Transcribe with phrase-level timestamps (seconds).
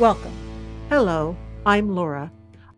[0.00, 0.32] Welcome.
[0.88, 2.32] Hello, I'm Laura.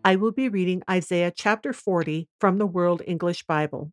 [0.05, 3.91] I will be reading Isaiah chapter 40 from the World English Bible.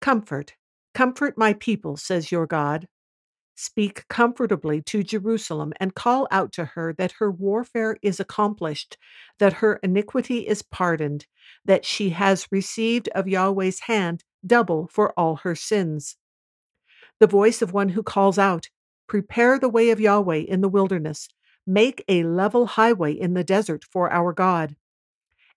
[0.00, 0.54] Comfort,
[0.94, 2.86] comfort my people, says your God.
[3.56, 8.96] Speak comfortably to Jerusalem and call out to her that her warfare is accomplished,
[9.40, 11.26] that her iniquity is pardoned,
[11.64, 16.16] that she has received of Yahweh's hand double for all her sins.
[17.18, 18.68] The voice of one who calls out,
[19.08, 21.28] Prepare the way of Yahweh in the wilderness
[21.66, 24.76] Make a level highway in the desert for our God.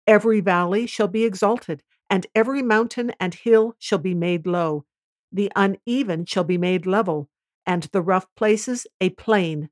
[0.08, 4.86] Every valley shall be exalted, and every mountain and hill shall be made low.
[5.32, 7.30] The uneven shall be made level,
[7.66, 9.70] and the rough places a plain.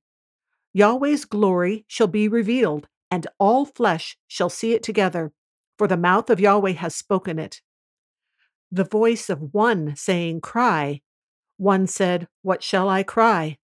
[0.74, 5.32] Yahweh's glory shall be revealed, and all flesh shall see it together,
[5.78, 7.62] for the mouth of Yahweh has spoken it.
[8.72, 11.02] The voice of one saying, Cry.
[11.58, 13.60] One said, What shall I cry?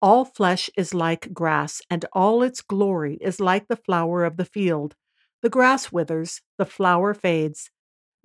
[0.00, 4.44] All flesh is like grass, and all its glory is like the flower of the
[4.44, 4.94] field.
[5.42, 7.70] The grass withers, the flower fades.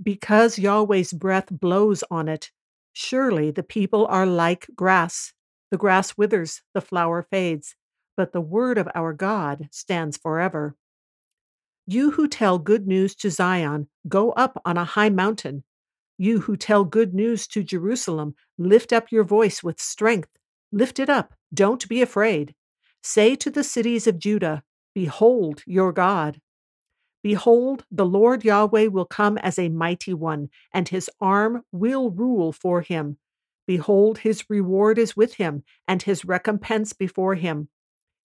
[0.01, 2.51] Because Yahweh's breath blows on it,
[2.91, 5.33] surely the people are like grass.
[5.71, 7.75] The grass withers, the flower fades,
[8.15, 10.75] but the word of our God stands forever.
[11.87, 15.63] You who tell good news to Zion, go up on a high mountain.
[16.19, 20.29] You who tell good news to Jerusalem, lift up your voice with strength.
[20.71, 22.55] Lift it up, don't be afraid.
[23.01, 24.63] Say to the cities of Judah,
[24.95, 26.39] Behold your God.
[27.21, 32.51] Behold, the Lord Yahweh will come as a mighty one, and his arm will rule
[32.51, 33.17] for him.
[33.65, 37.69] Behold, his reward is with him, and his recompense before him.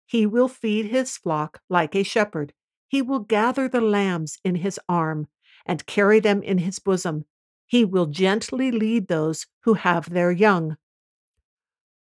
[0.06, 2.52] He will feed his flock like a shepherd.
[2.88, 5.28] He will gather the lambs in his arm,
[5.64, 7.26] and carry them in his bosom.
[7.66, 10.76] He will gently lead those who have their young.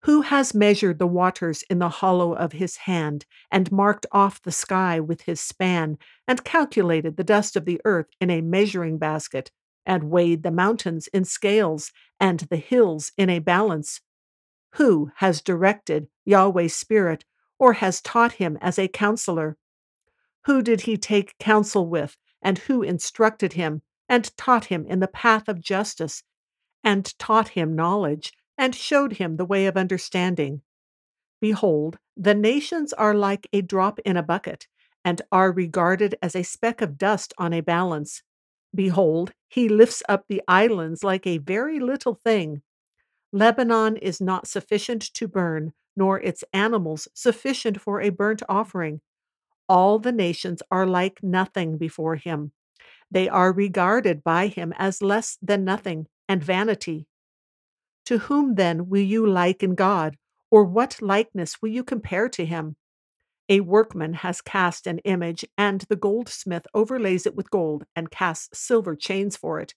[0.01, 4.51] Who has measured the waters in the hollow of his hand, and marked off the
[4.51, 5.97] sky with his span,
[6.27, 9.51] and calculated the dust of the earth in a measuring basket,
[9.85, 14.01] and weighed the mountains in scales, and the hills in a balance?
[14.75, 17.25] Who has directed Yahweh's Spirit,
[17.57, 19.57] or has taught him as a counselor?
[20.45, 25.07] Who did he take counsel with, and who instructed him, and taught him in the
[25.07, 26.23] path of justice,
[26.83, 28.31] and taught him knowledge?
[28.57, 30.61] And showed him the way of understanding.
[31.41, 34.67] Behold, the nations are like a drop in a bucket,
[35.05, 38.23] and are regarded as a speck of dust on a balance.
[38.75, 42.61] Behold, he lifts up the islands like a very little thing.
[43.31, 49.01] Lebanon is not sufficient to burn, nor its animals sufficient for a burnt offering.
[49.69, 52.51] All the nations are like nothing before him.
[53.11, 57.07] They are regarded by him as less than nothing and vanity.
[58.07, 60.15] To whom then will you liken God,
[60.49, 62.77] or what likeness will you compare to him?
[63.49, 68.57] A workman has cast an image, and the goldsmith overlays it with gold and casts
[68.57, 69.75] silver chains for it.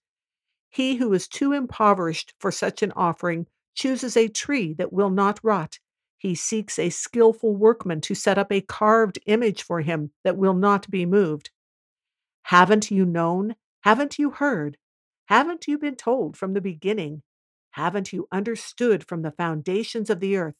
[0.70, 5.40] He who is too impoverished for such an offering chooses a tree that will not
[5.42, 5.80] rot.
[6.16, 10.54] He seeks a skilful workman to set up a carved image for him that will
[10.54, 11.50] not be moved.
[12.44, 13.56] Haven't you known?
[13.80, 14.76] Haven't you heard?
[15.24, 17.24] Haven't you been told from the beginning?
[17.72, 20.56] Haven't you understood from the foundations of the earth?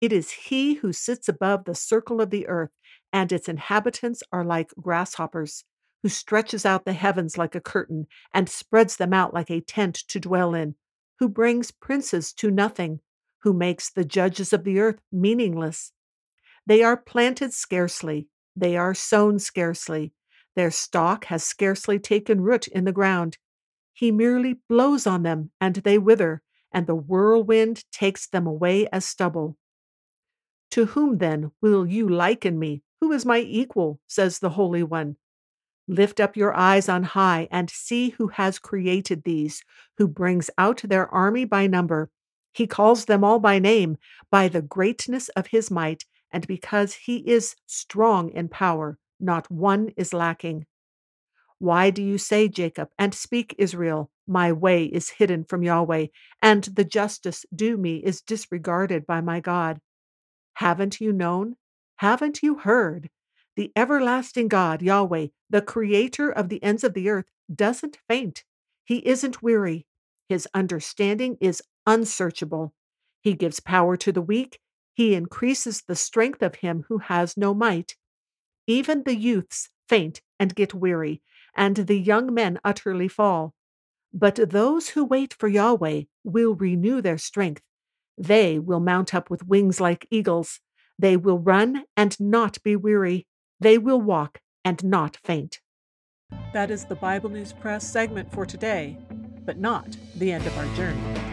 [0.00, 2.70] It is he who sits above the circle of the earth,
[3.12, 5.64] and its inhabitants are like grasshoppers,
[6.02, 9.94] who stretches out the heavens like a curtain, and spreads them out like a tent
[10.08, 10.74] to dwell in,
[11.18, 13.00] who brings princes to nothing,
[13.38, 15.92] who makes the judges of the earth meaningless.
[16.66, 20.12] They are planted scarcely, they are sown scarcely,
[20.54, 23.38] their stalk has scarcely taken root in the ground.
[23.96, 29.06] He merely blows on them, and they wither, and the whirlwind takes them away as
[29.06, 29.56] stubble.
[30.72, 32.82] To whom then will you liken me?
[33.00, 33.98] Who is my equal?
[34.06, 35.16] says the Holy One.
[35.88, 39.64] Lift up your eyes on high and see who has created these,
[39.96, 42.10] who brings out their army by number.
[42.52, 43.96] He calls them all by name,
[44.30, 49.94] by the greatness of his might, and because he is strong in power, not one
[49.96, 50.66] is lacking.
[51.58, 56.08] Why do you say, Jacob, and speak, Israel, My way is hidden from Yahweh,
[56.42, 59.80] and the justice due me is disregarded by my God?
[60.54, 61.56] Haven't you known?
[61.96, 63.08] Haven't you heard?
[63.56, 68.44] The everlasting God, Yahweh, the creator of the ends of the earth, doesn't faint.
[68.84, 69.86] He isn't weary.
[70.28, 72.74] His understanding is unsearchable.
[73.22, 74.60] He gives power to the weak.
[74.92, 77.96] He increases the strength of him who has no might.
[78.66, 81.22] Even the youths faint and get weary,
[81.56, 83.54] and the young men utterly fall.
[84.12, 87.62] But those who wait for Yahweh will renew their strength.
[88.16, 90.60] They will mount up with wings like eagles.
[90.98, 93.26] They will run and not be weary.
[93.60, 95.60] They will walk and not faint.
[96.52, 98.96] That is the Bible News Press segment for today,
[99.44, 101.25] but not the end of our journey.